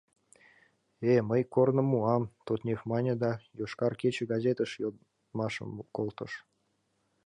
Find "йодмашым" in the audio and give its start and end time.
4.81-5.69